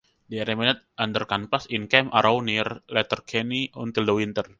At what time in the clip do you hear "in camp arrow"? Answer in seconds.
1.69-2.39